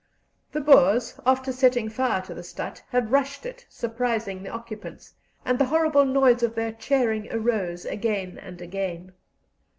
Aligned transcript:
The 0.51 0.61
Boers, 0.61 1.19
after 1.27 1.51
setting 1.51 1.87
fire 1.87 2.21
to 2.23 2.33
the 2.33 2.41
stadt, 2.41 2.81
had 2.89 3.11
rushed 3.11 3.45
it, 3.45 3.67
surprising 3.69 4.41
the 4.41 4.49
occupants; 4.49 5.13
and 5.45 5.59
the 5.59 5.65
horrible 5.65 6.05
noise 6.05 6.41
of 6.41 6.55
their 6.55 6.71
cheering 6.71 7.27
arose 7.31 7.85
again 7.85 8.39
and 8.39 8.59
again. 8.63 9.11